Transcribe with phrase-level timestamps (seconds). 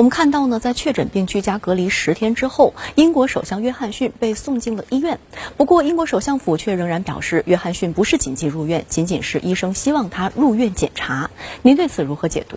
[0.00, 5.20] 我们看到呢，在确诊并居家隔离十天之后，英国首相约翰逊被送进了医院。
[5.58, 11.30] 不过，英国首相府却仍然表示，约翰逊不是紧急入院，仅仅是医生希望他入院检查。
[11.60, 12.56] 您对此如何解读？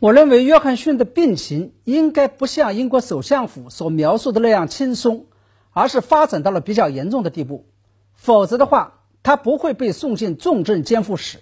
[0.00, 5.26] 我认为约翰逊的病情应该不像英国首相府所描述的那样轻松，
[5.72, 7.66] 而是发展到了比较严重的地步。
[8.14, 11.40] 否则的话，他不会被送进重症监护室，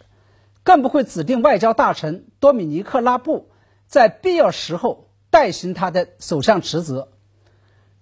[0.64, 3.49] 更不会指定外交大臣多米尼克·拉布。
[3.90, 7.08] 在必要时候代行他的首相职责。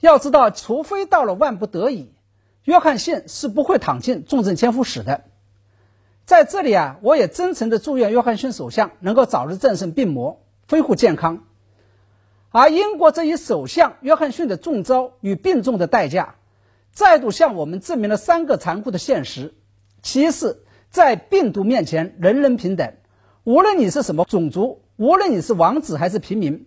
[0.01, 2.13] 要知道，除非到了万不得已，
[2.65, 5.25] 约翰逊是不会躺进重症监护室的。
[6.27, 11.45] 在这里啊，我也真诚的祝愿约翰逊首相能够早日战胜病魔，恢复健康。
[12.51, 16.35] 而英国这一首相约翰逊的中招与病重的代价，
[16.93, 19.55] 再度向我们证明了三个残酷的现实：
[20.03, 22.93] 其一是，在病毒面前人人平等，
[23.45, 24.83] 无论你是什么种族。
[24.99, 26.67] 无论你是王子还是平民，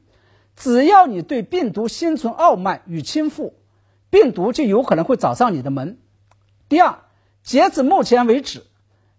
[0.55, 3.52] 只要你对病毒心存傲慢与倾覆，
[4.10, 5.99] 病毒就有可能会找上你的门。
[6.70, 6.99] 第二，
[7.43, 8.63] 截止目前为止，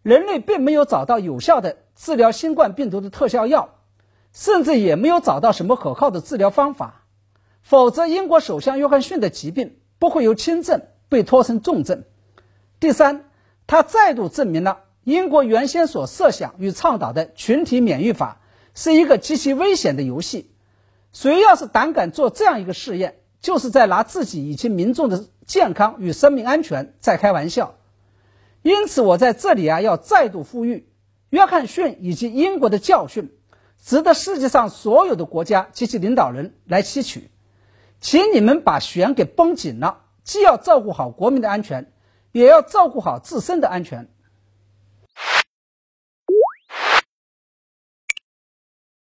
[0.01, 3.75] 人类并没有找到有效的治疗新冠病毒的特效药，
[4.33, 7.05] 甚至也没有找到什么可靠的治疗方法。
[7.61, 12.05] 否则，英国首相约翰逊的疾病不会由轻症被拖成重症。
[12.81, 13.27] 第三，
[13.67, 18.39] 他再度证明了英国原先所设想与倡导的群体免疫法。
[18.75, 20.51] 是一个极其危险的游戏，
[21.13, 27.75] 谁要是胆敢做这样一个试验，就是在拿自己以及民众的健康与生命安全在开玩笑。
[28.63, 30.89] 因此，我在这里啊，要再度呼吁，
[31.31, 33.33] 约翰逊以及英国的教训，
[33.83, 37.31] 值得世界上所有的国家及其领导人来吸取。
[38.01, 41.93] 请你们把弦给绷紧了，既要照顾好国民的安全，
[42.31, 44.09] 也要照顾好自身的安全。